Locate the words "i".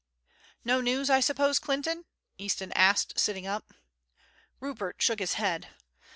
1.11-1.19